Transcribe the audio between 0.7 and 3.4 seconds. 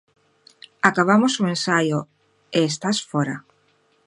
"Acabamos o ensaio", e estás fóra.